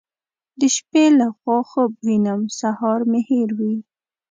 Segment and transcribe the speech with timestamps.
[0.59, 3.75] د شپې له خوا خوب وینم سهار مې هېروي.